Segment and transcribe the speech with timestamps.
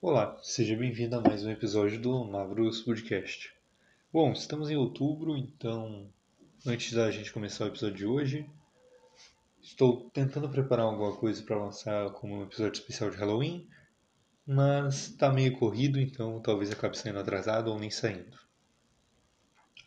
[0.00, 3.52] Olá, seja bem-vindo a mais um episódio do Mavrus Podcast.
[4.12, 6.08] Bom, estamos em outubro, então
[6.64, 8.48] antes da gente começar o episódio de hoje,
[9.60, 13.68] estou tentando preparar alguma coisa para lançar como um episódio especial de Halloween,
[14.46, 18.38] mas está meio corrido, então talvez acabe saindo atrasado ou nem saindo.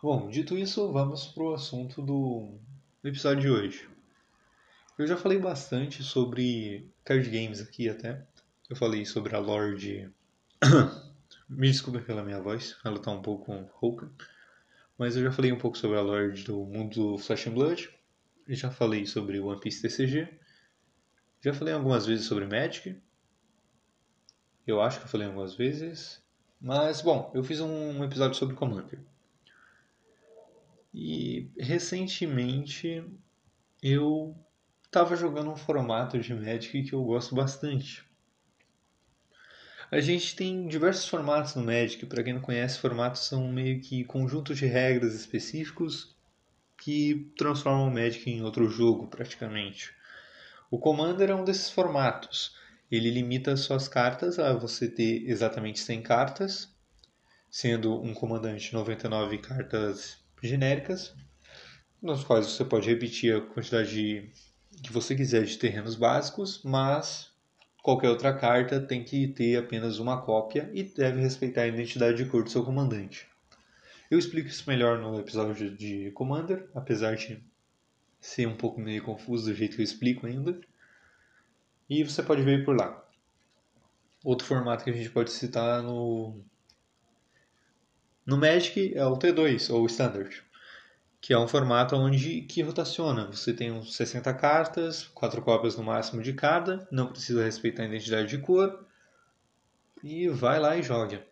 [0.00, 2.56] Bom, dito isso, vamos para o assunto do
[3.02, 3.90] episódio de hoje.
[4.96, 8.24] Eu já falei bastante sobre card games aqui até.
[8.68, 10.10] Eu falei sobre a lore de...
[11.48, 14.10] Me desculpe pela minha voz, ela tá um pouco rouca.
[14.98, 17.88] Mas eu já falei um pouco sobre a lore do mundo do Flash and Blood.
[18.48, 20.28] Já falei sobre One Piece TCG.
[21.40, 23.00] Já falei algumas vezes sobre Magic.
[24.66, 26.20] Eu acho que eu falei algumas vezes.
[26.60, 28.98] Mas, bom, eu fiz um episódio sobre Commander.
[30.92, 33.04] E recentemente
[33.80, 34.36] eu
[34.82, 38.04] estava jogando um formato de Magic que eu gosto bastante.
[39.88, 42.04] A gente tem diversos formatos no Magic.
[42.06, 46.16] Para quem não conhece, formatos são meio que conjuntos de regras específicos
[46.76, 49.94] que transformam o Magic em outro jogo, praticamente.
[50.70, 52.56] O Commander é um desses formatos.
[52.90, 56.68] Ele limita suas cartas a você ter exatamente 100 cartas,
[57.48, 61.14] sendo um comandante 99 cartas genéricas,
[62.02, 64.30] nas quais você pode repetir a quantidade de,
[64.82, 67.30] que você quiser de terrenos básicos, mas
[67.86, 72.28] Qualquer outra carta tem que ter apenas uma cópia e deve respeitar a identidade de
[72.28, 73.28] cor do seu comandante.
[74.10, 77.40] Eu explico isso melhor no episódio de Commander, apesar de
[78.18, 80.60] ser um pouco meio confuso do jeito que eu explico ainda.
[81.88, 83.08] E você pode ver por lá.
[84.24, 86.44] Outro formato que a gente pode citar no
[88.26, 90.44] no Magic é o T2 ou Standard
[91.26, 93.26] que é um formato onde que rotaciona.
[93.26, 97.86] Você tem uns 60 cartas, quatro cópias no máximo de cada, não precisa respeitar a
[97.86, 98.86] identidade de cor
[100.04, 101.26] e vai lá e joga.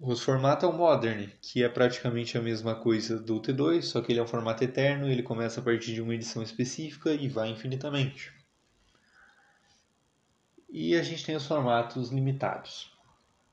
[0.00, 4.12] O formato é o Modern, que é praticamente a mesma coisa do T2, só que
[4.12, 7.50] ele é um formato eterno, ele começa a partir de uma edição específica e vai
[7.50, 8.32] infinitamente.
[10.70, 12.88] E a gente tem os formatos limitados.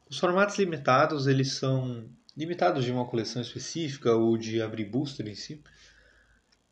[0.07, 5.35] Os formatos limitados, eles são limitados de uma coleção específica ou de abrir booster em
[5.35, 5.61] si,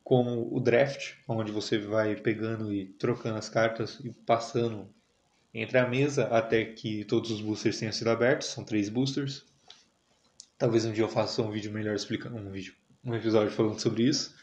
[0.04, 4.90] como o draft, onde você vai pegando e trocando as cartas e passando
[5.54, 9.46] entre a mesa até que todos os boosters tenham sido abertos, são três boosters.
[10.58, 12.74] Talvez um dia eu faça um vídeo melhor explicando um vídeo,
[13.04, 14.36] um episódio falando sobre isso.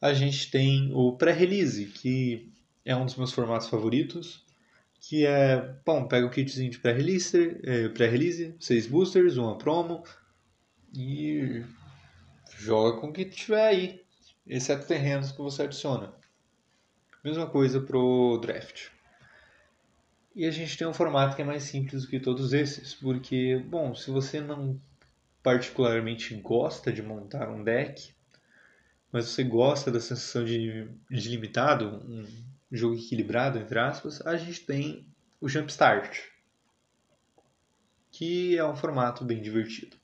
[0.00, 2.50] A gente tem o pré-release, que
[2.84, 4.44] é um dos meus formatos favoritos
[5.00, 10.04] que é, bom, pega o kitzinho de pré-release, é, pré-release, seis boosters, uma promo
[10.94, 11.64] e
[12.58, 14.04] joga com o que tiver aí,
[14.46, 16.12] exceto terrenos que você adiciona.
[17.24, 18.88] Mesma coisa pro draft.
[20.36, 23.56] E a gente tem um formato que é mais simples do que todos esses, porque,
[23.66, 24.80] bom, se você não
[25.42, 28.14] particularmente gosta de montar um deck,
[29.10, 32.26] mas você gosta da sensação de, de limitado, um,
[32.76, 35.06] jogo equilibrado, entre aspas, a gente tem
[35.40, 36.20] o Jumpstart,
[38.10, 39.96] que é um formato bem divertido.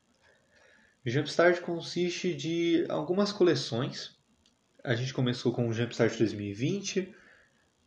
[1.05, 4.17] O Jumpstart consiste de algumas coleções.
[4.83, 7.15] A gente começou com o Jumpstart 2020,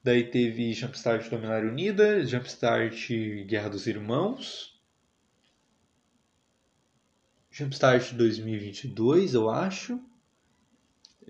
[0.04, 3.10] daí teve Jumpstart Dominar Unida, Jumpstart
[3.46, 4.80] Guerra dos Irmãos,
[7.60, 10.00] Jumpstart 2022, eu acho.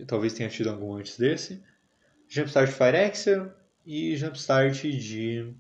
[0.06, 1.64] Talvez tenha tido algum antes desse.
[2.32, 3.52] Jumpstart Firexia
[3.84, 5.52] e Jumpstart de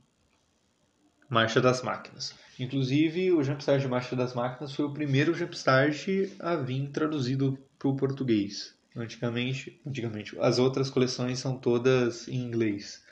[1.28, 2.36] Marcha das Máquinas.
[2.60, 6.06] Inclusive, o Jumpstart de Marcha das Máquinas foi o primeiro Jumpstart
[6.38, 8.76] a vir traduzido para o português.
[8.96, 13.04] Antigamente, antigamente, as outras coleções são todas em inglês.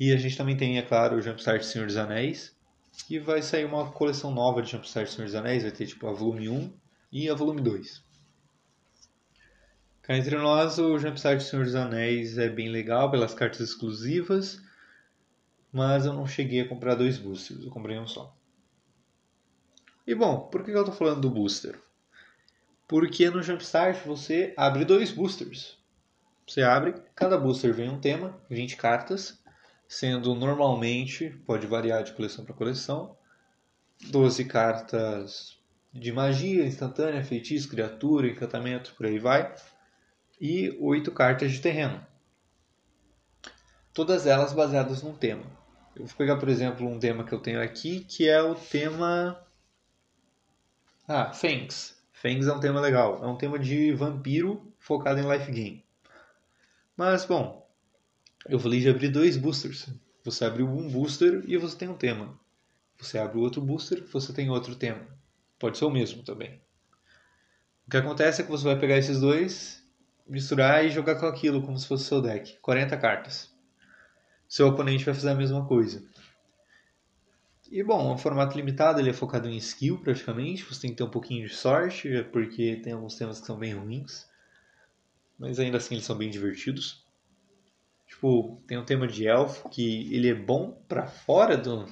[0.00, 2.56] E a gente também tem, é claro, o Jumpstart Senhor dos Anéis.
[3.10, 5.64] E vai sair uma coleção nova de Jumpstart Senhor dos Anéis.
[5.64, 6.72] Vai ter tipo a volume 1
[7.12, 8.02] e a volume 2.
[10.04, 14.60] Cá entre nós, o Jumpstart Senhor dos Anéis é bem legal pelas cartas exclusivas,
[15.72, 18.36] mas eu não cheguei a comprar dois boosters, eu comprei um só.
[20.06, 21.80] E bom, por que eu estou falando do booster?
[22.86, 25.78] Porque no Jumpstart você abre dois boosters.
[26.46, 29.42] Você abre, cada booster vem um tema, 20 cartas,
[29.88, 33.16] sendo normalmente, pode variar de coleção para coleção,
[34.10, 35.58] 12 cartas
[35.90, 39.50] de magia instantânea, feitiço, criatura, encantamento, por aí vai
[40.40, 42.04] e oito cartas de terreno.
[43.92, 45.44] Todas elas baseadas num tema.
[45.94, 49.40] Eu vou pegar, por exemplo, um tema que eu tenho aqui, que é o tema.
[51.06, 51.96] Ah, Fangs.
[52.12, 53.22] Fangs é um tema legal.
[53.22, 55.84] É um tema de vampiro focado em life game.
[56.96, 57.70] Mas, bom,
[58.48, 59.88] eu falei de abrir dois boosters.
[60.24, 62.38] Você abriu um booster e você tem um tema.
[62.98, 65.06] Você abre outro booster, você tem outro tema.
[65.58, 66.60] Pode ser o mesmo também.
[67.86, 69.83] O que acontece é que você vai pegar esses dois,
[70.26, 72.58] misturar e jogar com aquilo, como se fosse seu deck.
[72.60, 73.54] 40 cartas.
[74.48, 76.02] Seu oponente vai fazer a mesma coisa.
[77.70, 80.64] E bom, é um formato limitado, ele é focado em skill praticamente.
[80.64, 83.74] Você tem que ter um pouquinho de sorte, porque tem alguns temas que são bem
[83.74, 84.28] ruins.
[85.38, 87.04] Mas ainda assim eles são bem divertidos.
[88.06, 91.86] Tipo, tem um tema de elfo que ele é bom para fora do,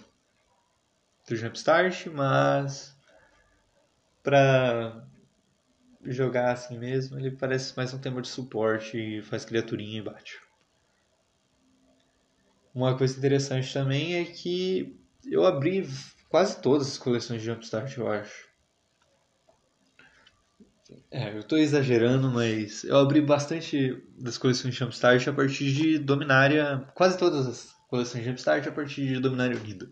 [1.28, 2.96] do Jumpstart, mas
[4.22, 5.04] pra
[6.04, 10.40] jogar assim mesmo, ele parece mais um tema de suporte e faz criaturinha e bate.
[12.74, 15.88] Uma coisa interessante também é que eu abri
[16.28, 18.50] quase todas as coleções de Jumpstart, eu acho.
[21.10, 25.98] É, eu estou exagerando, mas eu abri bastante das coleções de Jumpstart a partir de
[25.98, 26.86] Dominária.
[26.94, 29.90] Quase todas as coleções de Jumpstart a partir de Dominária Unida.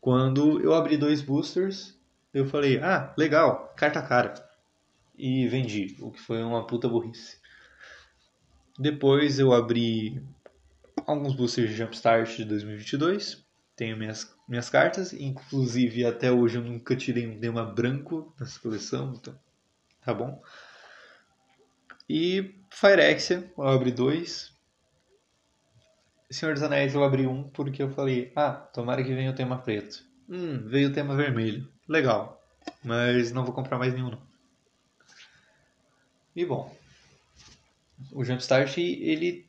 [0.00, 1.98] Quando eu abri dois boosters,
[2.32, 4.45] eu falei, ah, legal, carta cara.
[5.16, 7.38] E vendi, o que foi uma puta burrice.
[8.78, 10.22] Depois eu abri
[11.06, 13.44] alguns boosters de Jumpstart de 2022.
[13.74, 19.14] Tenho minhas, minhas cartas, inclusive até hoje eu nunca tirei um Dema branco nessa coleção,
[19.14, 19.38] então
[20.04, 20.42] tá bom.
[22.08, 24.54] E Phyrexia, eu abri dois.
[26.30, 29.58] Senhor dos Anéis eu abri um porque eu falei, ah, tomara que venha o tema
[29.58, 30.04] preto.
[30.28, 31.70] Hum, veio o tema vermelho.
[31.88, 32.42] Legal.
[32.84, 34.35] Mas não vou comprar mais nenhum não.
[36.36, 36.70] E bom,
[38.12, 39.48] o Jumpstart ele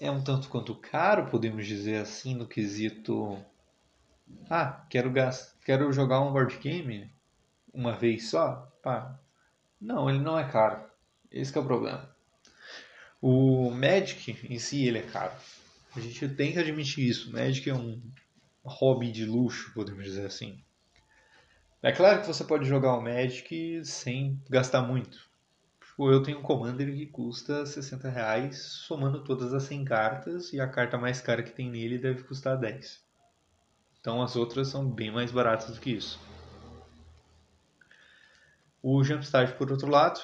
[0.00, 3.38] é um tanto quanto caro, podemos dizer assim, no quesito.
[4.50, 7.08] Ah, quero gastar, quero jogar um board game
[7.72, 8.68] uma vez só?
[8.82, 9.16] Pá.
[9.80, 10.82] Não, ele não é caro.
[11.30, 12.12] Esse é o problema.
[13.20, 15.32] O Magic em si ele é caro.
[15.94, 17.30] A gente tem que admitir isso.
[17.30, 18.02] Magic é um
[18.64, 20.60] hobby de luxo, podemos dizer assim.
[21.80, 25.30] É claro que você pode jogar o Magic sem gastar muito.
[25.92, 30.58] Tipo, eu tenho um Commander que custa 60 reais, somando todas as 100 cartas, e
[30.58, 33.04] a carta mais cara que tem nele deve custar 10.
[34.00, 36.18] Então as outras são bem mais baratas do que isso.
[38.82, 40.18] O Jumpstart, por outro lado,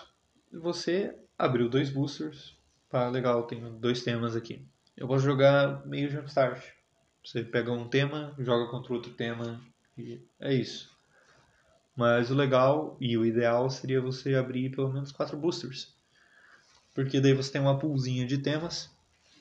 [0.50, 2.56] você abriu dois boosters.
[2.88, 4.66] Pá, legal, tenho dois temas aqui.
[4.96, 6.64] Eu posso jogar meio Jumpstart.
[7.22, 9.60] Você pega um tema, joga contra outro tema,
[9.98, 10.97] e é isso.
[11.98, 15.96] Mas o legal e o ideal seria você abrir pelo menos quatro boosters.
[16.94, 18.88] Porque daí você tem uma poolzinha de temas.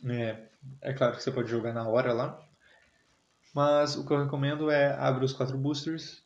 [0.04, 0.42] É,
[0.82, 2.44] é claro que você pode jogar na hora lá.
[3.54, 6.24] Mas o que eu recomendo é abrir os quatro boosters,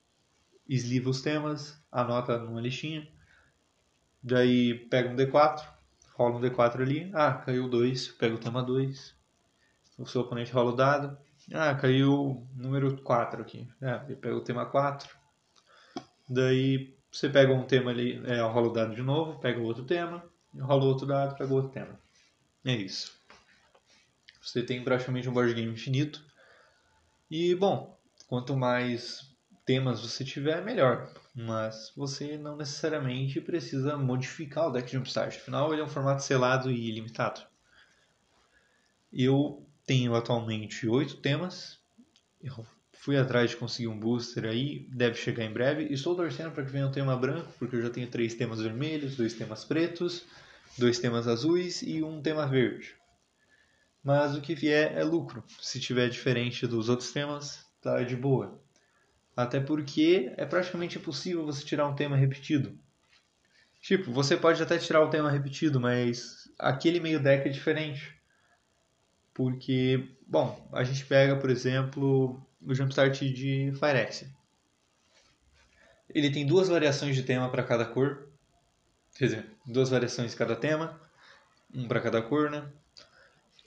[0.70, 3.06] esliva os temas, anota numa listinha.
[4.24, 5.68] Daí pega um D4,
[6.14, 7.12] rola um D4 ali.
[7.14, 9.14] Ah, caiu 2, pega o tema 2.
[9.98, 11.18] O seu oponente rola o dado.
[11.54, 13.68] Ah, caiu o número 4 aqui.
[13.82, 15.20] Ah, pega o tema 4
[16.34, 20.24] Daí você pega um tema ali, é, rola o dado de novo, pega outro tema,
[20.58, 22.00] rola outro dado, pega outro tema.
[22.64, 23.20] É isso.
[24.42, 26.24] Você tem praticamente um board game infinito.
[27.30, 29.36] E, bom, quanto mais
[29.66, 31.12] temas você tiver, melhor.
[31.36, 35.36] Mas você não necessariamente precisa modificar o deck de Jumpstart.
[35.36, 37.42] Afinal, ele é um formato selado e ilimitado.
[39.12, 41.78] Eu tenho atualmente oito temas.
[42.42, 42.66] Eu
[43.02, 45.92] Fui atrás de conseguir um booster aí, deve chegar em breve.
[45.92, 49.16] Estou torcendo para que venha um tema branco, porque eu já tenho três temas vermelhos,
[49.16, 50.24] dois temas pretos,
[50.78, 52.96] dois temas azuis e um tema verde.
[54.04, 55.44] Mas o que vier é lucro.
[55.60, 58.62] Se tiver diferente dos outros temas, tá de boa.
[59.36, 62.78] Até porque é praticamente impossível você tirar um tema repetido.
[63.82, 68.16] Tipo, você pode até tirar o tema repetido, mas aquele meio deck é diferente.
[69.34, 74.26] Porque, bom, a gente pega, por exemplo, o Jumpstart de Firex.
[76.14, 78.30] Ele tem duas variações de tema para cada cor.
[79.16, 81.00] Quer dizer, duas variações cada tema,
[81.74, 82.70] um para cada cor, né?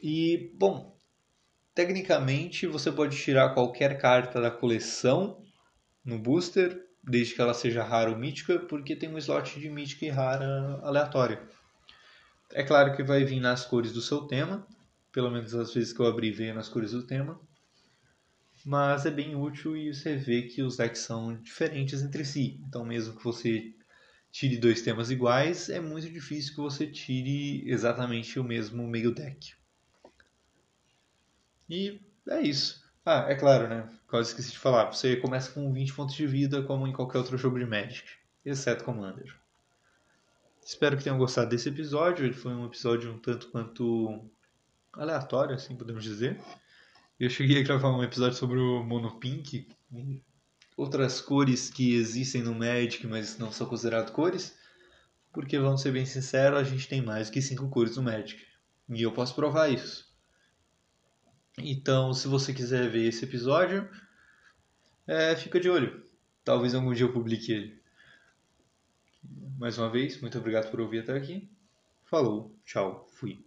[0.02, 0.96] E, bom,
[1.74, 5.42] tecnicamente você pode tirar qualquer carta da coleção
[6.04, 10.04] no booster, desde que ela seja rara ou mítica, porque tem um slot de mítica
[10.04, 11.42] e rara aleatória.
[12.52, 14.66] É claro que vai vir nas cores do seu tema,
[15.12, 17.40] pelo menos as vezes que eu abri veio nas cores do tema
[18.64, 22.58] mas é bem útil e você vê que os decks são diferentes entre si.
[22.66, 23.74] Então, mesmo que você
[24.32, 29.54] tire dois temas iguais, é muito difícil que você tire exatamente o mesmo meio deck.
[31.68, 32.82] E é isso.
[33.04, 33.88] Ah, é claro, né?
[34.08, 34.90] Quase esqueci de falar.
[34.90, 38.08] Você começa com 20 pontos de vida, como em qualquer outro jogo de Magic,
[38.44, 39.36] exceto Commander.
[40.64, 42.24] Espero que tenham gostado desse episódio.
[42.24, 44.24] Ele foi um episódio um tanto quanto
[44.94, 46.40] aleatório, assim podemos dizer.
[47.24, 49.66] Eu cheguei a gravar um episódio sobre o Monopink,
[50.76, 54.54] outras cores que existem no Magic, mas não são consideradas cores,
[55.32, 58.46] porque vamos ser bem sinceros, a gente tem mais que cinco cores no Magic.
[58.90, 60.14] E eu posso provar isso.
[61.56, 63.88] Então, se você quiser ver esse episódio,
[65.06, 66.04] é, fica de olho.
[66.44, 67.82] Talvez algum dia eu publique ele.
[69.58, 71.50] Mais uma vez, muito obrigado por ouvir até aqui.
[72.04, 73.42] Falou, tchau, fui.